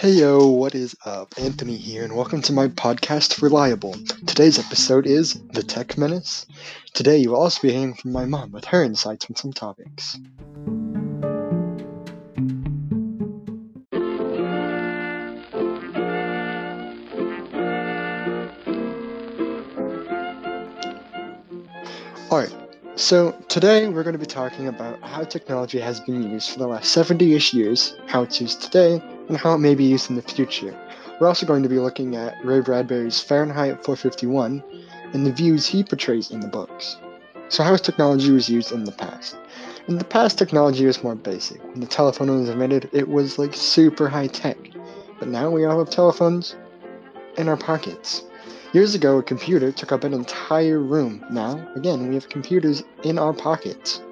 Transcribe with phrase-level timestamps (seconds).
[0.00, 1.34] Hey yo, what is up?
[1.36, 3.92] Anthony here, and welcome to my podcast, Reliable.
[4.26, 6.46] Today's episode is The Tech Menace.
[6.94, 10.18] Today, you will also be hearing from my mom with her insights on some topics.
[22.30, 22.54] Alright,
[22.96, 26.66] so today we're going to be talking about how technology has been used for the
[26.66, 30.16] last 70 ish years, how it's used today, and how it may be used in
[30.16, 30.76] the future.
[31.20, 34.62] We're also going to be looking at Ray Bradbury's Fahrenheit 451
[35.12, 36.96] and the views he portrays in the books.
[37.48, 39.36] So, how technology was used in the past?
[39.86, 41.62] In the past, technology was more basic.
[41.62, 44.58] When the telephone was invented, it was like super high tech.
[45.20, 46.56] But now we all have telephones
[47.36, 48.24] in our pockets.
[48.72, 51.24] Years ago, a computer took up an entire room.
[51.30, 54.02] Now, again, we have computers in our pockets.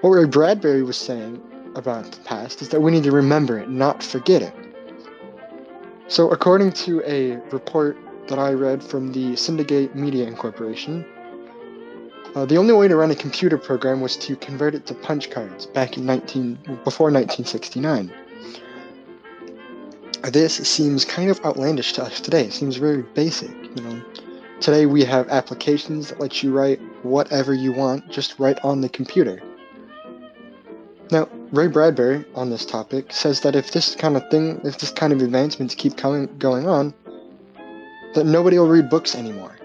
[0.00, 1.42] What Ray Bradbury was saying
[1.74, 4.54] about the past is that we need to remember it, not forget it.
[6.08, 7.96] So, according to a report
[8.28, 11.04] that I read from the Syndicate Media Incorporation,
[12.34, 15.30] uh, the only way to run a computer program was to convert it to punch
[15.30, 18.12] cards back in 19 before 1969.
[20.30, 22.44] This seems kind of outlandish to us today.
[22.44, 24.02] It seems very basic, you know.
[24.60, 28.88] Today we have applications that let you write whatever you want just right on the
[28.88, 29.42] computer.
[31.12, 34.92] Now, Ray Bradbury on this topic says that if this kind of thing, if this
[34.92, 36.94] kind of advancements keep coming going on,
[38.14, 39.56] that nobody will read books anymore.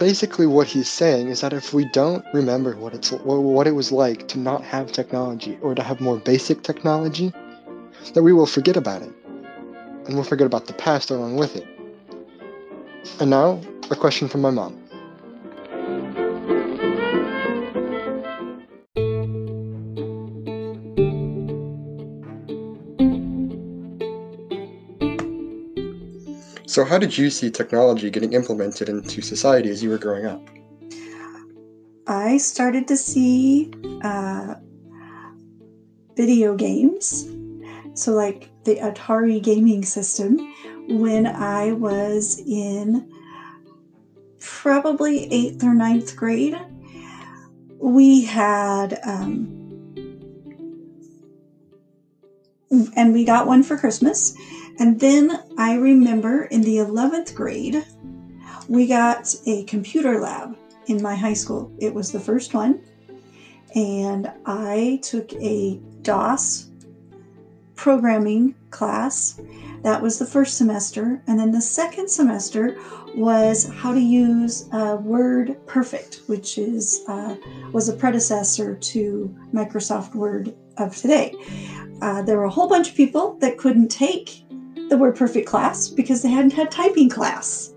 [0.00, 3.92] Basically, what he's saying is that if we don't remember what it's what it was
[3.92, 7.32] like to not have technology or to have more basic technology,
[8.14, 9.12] that we will forget about it,
[10.06, 11.66] and we'll forget about the past along with it.
[13.20, 13.60] And now,
[13.90, 14.87] a question from my mom.
[26.78, 30.48] So, how did you see technology getting implemented into society as you were growing up?
[32.06, 33.72] I started to see
[34.04, 34.54] uh,
[36.16, 37.28] video games,
[37.94, 40.38] so like the Atari gaming system,
[40.88, 43.12] when I was in
[44.38, 46.56] probably eighth or ninth grade.
[47.80, 49.48] We had, um,
[52.94, 54.32] and we got one for Christmas
[54.78, 57.84] and then I remember in the 11th grade,
[58.68, 60.56] we got a computer lab
[60.86, 61.72] in my high school.
[61.78, 62.80] It was the first one.
[63.74, 66.70] And I took a DOS
[67.74, 69.40] programming class.
[69.82, 71.22] That was the first semester.
[71.26, 72.78] And then the second semester
[73.14, 77.36] was how to use uh, Word Perfect, which is uh,
[77.72, 81.34] was a predecessor to Microsoft Word of today.
[82.00, 84.44] Uh, there were a whole bunch of people that couldn't take
[84.88, 87.72] the Word Perfect class because they hadn't had typing class,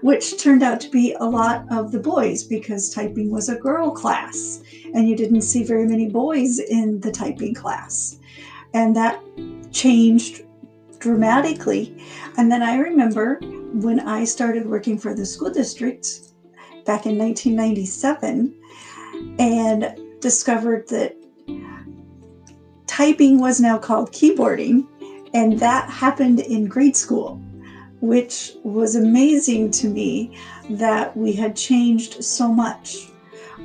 [0.00, 3.90] which turned out to be a lot of the boys because typing was a girl
[3.90, 4.62] class
[4.94, 8.18] and you didn't see very many boys in the typing class.
[8.72, 9.20] And that
[9.72, 10.42] changed
[10.98, 11.96] dramatically.
[12.36, 13.38] And then I remember
[13.74, 16.06] when I started working for the school district
[16.86, 18.54] back in 1997
[19.38, 21.16] and discovered that
[22.86, 24.86] typing was now called keyboarding
[25.34, 27.40] and that happened in grade school,
[28.00, 30.38] which was amazing to me
[30.70, 33.08] that we had changed so much.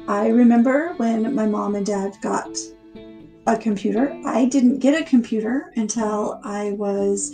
[0.08, 2.58] I remember when my mom and dad got
[3.46, 4.20] a computer.
[4.26, 7.32] I didn't get a computer until I was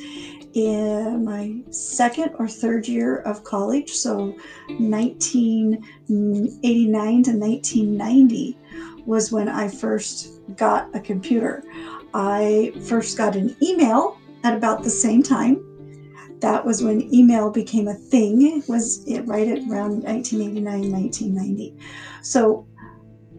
[0.54, 4.36] in my second or third year of college, so
[4.68, 8.58] 1989 to 1990
[9.06, 11.64] was when I first got a computer.
[12.14, 15.60] I first got an email at about the same time.
[16.40, 18.42] That was when email became a thing.
[18.60, 21.76] It was right at around 1989, 1990.
[22.22, 22.68] So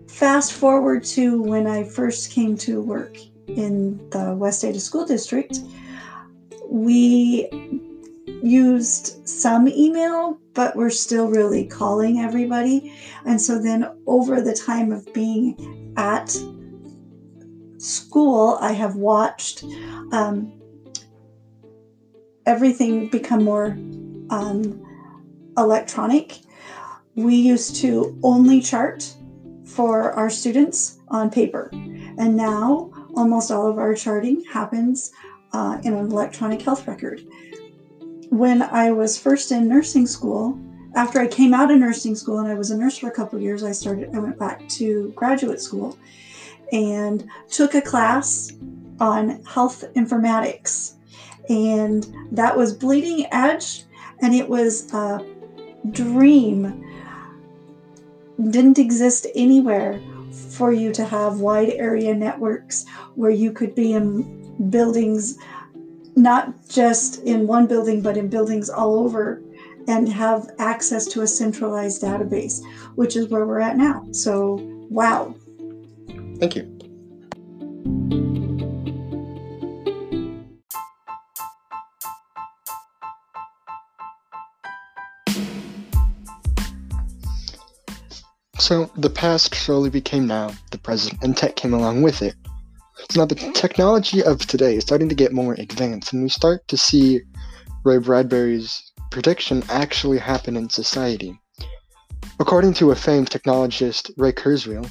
[0.08, 5.60] fast forward to when I first came to work in the West Ada School District,
[6.68, 7.48] we
[8.42, 12.92] used some email, but we're still really calling everybody.
[13.24, 16.36] And so then over the time of being at
[17.78, 19.62] school, I have watched
[20.10, 20.52] um,
[22.46, 23.76] everything become more
[24.30, 24.82] um,
[25.58, 26.38] electronic.
[27.14, 29.14] We used to only chart
[29.64, 35.12] for our students on paper, and now almost all of our charting happens
[35.52, 37.22] uh, in an electronic health record.
[38.30, 40.58] When I was first in nursing school,
[40.94, 43.40] after I came out of nursing school and I was a nurse for a couple
[43.40, 44.14] years, I started.
[44.14, 45.96] I went back to graduate school
[46.72, 48.52] and took a class
[48.98, 50.95] on health informatics.
[51.48, 53.84] And that was bleeding edge,
[54.20, 55.24] and it was a
[55.90, 56.82] dream.
[58.50, 60.00] Didn't exist anywhere
[60.50, 62.84] for you to have wide area networks
[63.14, 65.38] where you could be in buildings,
[66.16, 69.40] not just in one building, but in buildings all over,
[69.88, 72.60] and have access to a centralized database,
[72.96, 74.04] which is where we're at now.
[74.10, 74.58] So,
[74.90, 75.34] wow.
[76.38, 76.75] Thank you.
[88.66, 92.34] So the past slowly became now, the present, and tech came along with it.
[93.08, 96.66] So now the technology of today is starting to get more advanced, and we start
[96.66, 97.20] to see
[97.84, 98.82] Ray Bradbury's
[99.12, 101.38] prediction actually happen in society.
[102.40, 104.90] According to a famed technologist, Ray Kurzweil,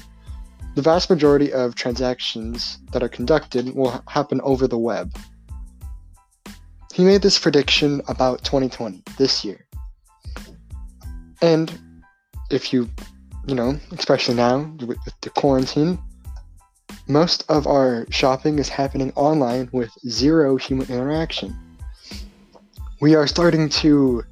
[0.74, 5.14] the vast majority of transactions that are conducted will happen over the web.
[6.94, 9.66] He made this prediction about 2020, this year.
[11.42, 11.70] And
[12.50, 12.88] if you
[13.46, 15.98] you know, especially now with the quarantine,
[17.08, 21.56] most of our shopping is happening online with zero human interaction.
[23.00, 24.24] We are starting to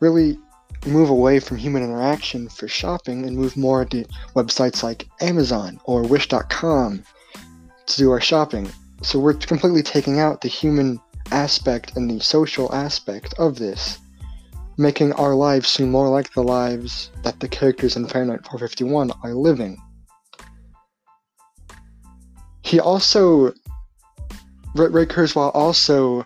[0.00, 0.38] really
[0.86, 6.02] move away from human interaction for shopping and move more to websites like Amazon or
[6.02, 7.02] Wish.com
[7.86, 8.70] to do our shopping.
[9.02, 11.00] So we're completely taking out the human
[11.30, 13.98] aspect and the social aspect of this
[14.78, 19.34] making our lives seem more like the lives that the characters in Fahrenheit 451 are
[19.34, 19.78] living.
[22.62, 23.52] He also,
[24.74, 26.24] Ray Kurzweil also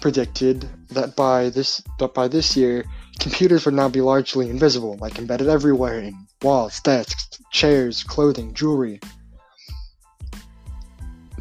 [0.00, 2.84] predicted that by this that by this year,
[3.18, 9.00] computers would now be largely invisible, like embedded everywhere in walls, desks, chairs, clothing, jewelry.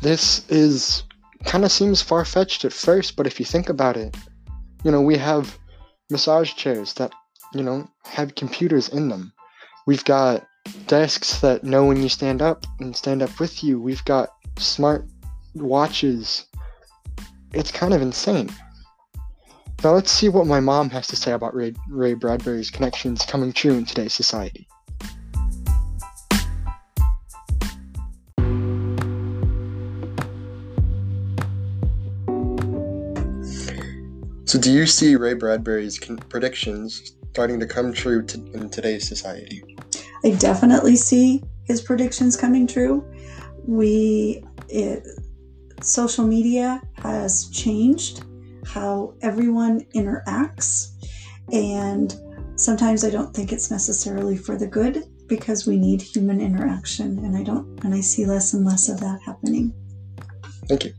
[0.01, 1.03] This is
[1.43, 4.15] kind of seems far fetched at first, but if you think about it,
[4.83, 5.57] you know, we have
[6.09, 7.13] massage chairs that,
[7.53, 9.33] you know, have computers in them.
[9.85, 10.45] We've got
[10.87, 13.79] desks that know when you stand up and stand up with you.
[13.79, 15.05] We've got smart
[15.55, 16.45] watches.
[17.53, 18.49] It's kind of insane.
[19.83, 23.51] Now let's see what my mom has to say about Ray, Ray Bradbury's connections coming
[23.51, 24.67] true in today's society.
[34.45, 35.97] So, do you see Ray Bradbury's
[36.29, 39.63] predictions starting to come true to, in today's society?
[40.25, 43.05] I definitely see his predictions coming true.
[43.65, 45.05] We, it,
[45.81, 48.23] social media has changed
[48.65, 50.91] how everyone interacts,
[51.51, 52.15] and
[52.55, 57.37] sometimes I don't think it's necessarily for the good because we need human interaction, and
[57.37, 59.73] I don't, and I see less and less of that happening.
[60.67, 60.93] Thank you.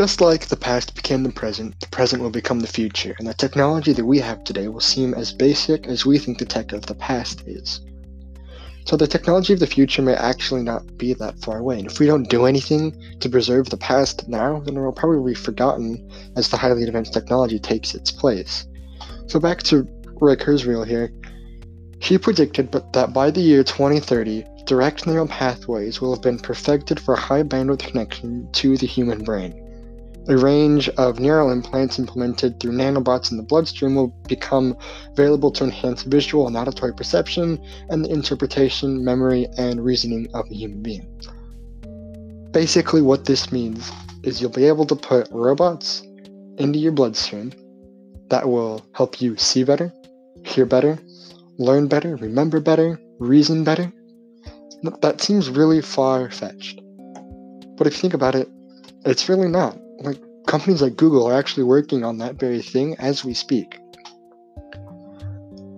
[0.00, 3.34] Just like the past became the present, the present will become the future, and the
[3.34, 6.86] technology that we have today will seem as basic as we think the tech of
[6.86, 7.82] the past is.
[8.86, 12.00] So the technology of the future may actually not be that far away, and if
[12.00, 16.10] we don't do anything to preserve the past now, then it will probably be forgotten
[16.34, 18.66] as the highly advanced technology takes its place.
[19.26, 19.86] So back to
[20.18, 21.12] Ray Kurzweil here.
[21.98, 27.16] He predicted that by the year 2030, direct neural pathways will have been perfected for
[27.16, 29.66] high bandwidth connection to the human brain.
[30.28, 34.76] A range of neural implants implemented through nanobots in the bloodstream will become
[35.12, 37.58] available to enhance visual and auditory perception
[37.88, 41.06] and the interpretation, memory, and reasoning of a human being.
[42.52, 43.90] Basically, what this means
[44.22, 46.02] is you'll be able to put robots
[46.58, 47.52] into your bloodstream
[48.28, 49.92] that will help you see better,
[50.44, 50.98] hear better,
[51.58, 53.90] learn better, remember better, reason better.
[55.00, 56.80] That seems really far fetched.
[57.76, 58.48] But if you think about it,
[59.06, 63.24] it's really not like companies like Google are actually working on that very thing as
[63.24, 63.78] we speak.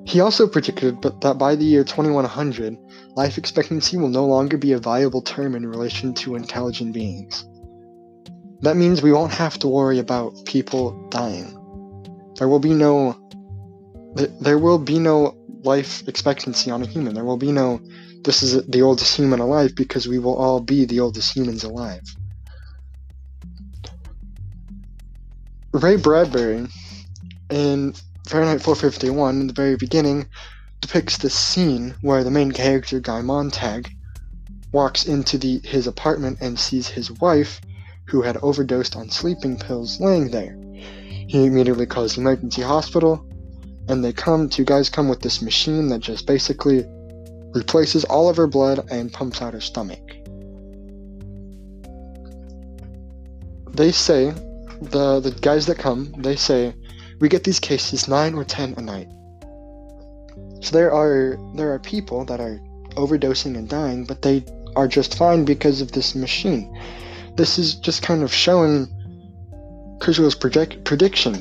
[0.05, 2.77] He also predicted that by the year 2100,
[3.15, 7.47] life expectancy will no longer be a viable term in relation to intelligent beings.
[8.61, 11.59] That means we won't have to worry about people dying.
[12.39, 13.19] There will be no
[14.41, 17.15] there will be no life expectancy on a human.
[17.15, 17.81] There will be no
[18.25, 22.03] this is the oldest human alive because we will all be the oldest humans alive.
[25.73, 26.69] Ray Bradbury
[27.51, 27.95] in
[28.29, 30.29] Fahrenheit 451, in the very beginning,
[30.83, 33.89] depicts this scene where the main character, Guy Montag,
[34.71, 37.63] walks into the, his apartment and sees his wife,
[38.05, 40.59] who had overdosed on sleeping pills, laying there.
[40.75, 43.25] He immediately calls the emergency hospital,
[43.89, 46.85] and they come, two guys come with this machine that just basically
[47.55, 50.03] replaces all of her blood and pumps out her stomach.
[53.75, 54.35] They say,
[54.91, 56.75] the, the guys that come, they say,
[57.21, 59.09] we get these cases 9 or 10 a night.
[60.61, 62.61] So there are there are people that are
[62.97, 64.45] overdosing and dying, but they
[64.77, 66.73] are just fine because of this machine.
[67.37, 68.87] This is just kind of showing
[70.01, 71.35] Kurzweil's project, prediction.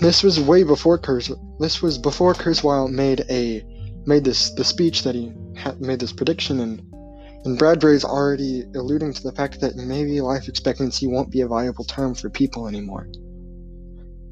[0.00, 1.38] This was way before Kurzweil.
[1.60, 3.64] This was before Kurzweil made a
[4.06, 6.82] made this the speech that he had made this prediction, and
[7.44, 11.84] and Bradbury's already alluding to the fact that maybe life expectancy won't be a viable
[11.84, 13.08] term for people anymore.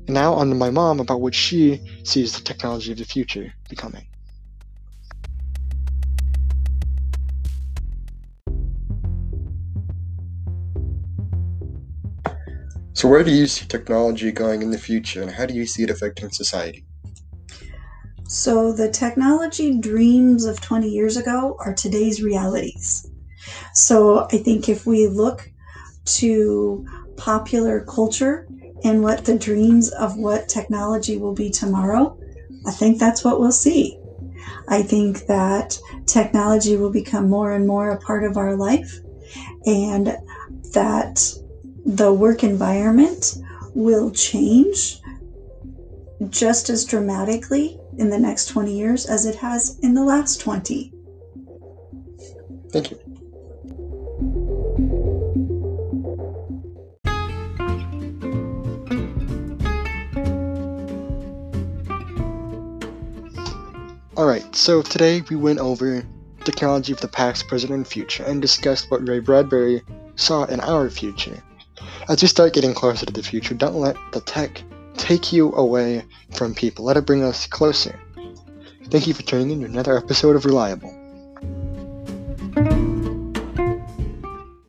[0.06, 3.52] And now on to my mom about what she sees the technology of the future
[3.68, 4.06] becoming.
[12.92, 15.84] So, where do you see technology going in the future, and how do you see
[15.84, 16.84] it affecting society?
[18.32, 23.04] So, the technology dreams of 20 years ago are today's realities.
[23.74, 25.50] So, I think if we look
[26.20, 28.46] to popular culture
[28.84, 32.16] and what the dreams of what technology will be tomorrow,
[32.68, 33.98] I think that's what we'll see.
[34.68, 39.00] I think that technology will become more and more a part of our life,
[39.66, 40.16] and
[40.72, 41.34] that
[41.84, 43.34] the work environment
[43.74, 45.00] will change
[46.30, 50.92] just as dramatically in the next 20 years as it has in the last 20.
[52.72, 52.98] Thank you.
[64.16, 66.04] Alright, so today we went over
[66.44, 69.82] technology of the past, present, and future and discussed what Ray Bradbury
[70.16, 71.42] saw in our future.
[72.08, 74.62] As we start getting closer to the future, don't let the tech
[75.10, 76.84] take you away from people.
[76.84, 77.98] Let it bring us closer.
[78.90, 80.99] Thank you for tuning in to another episode of Reliable.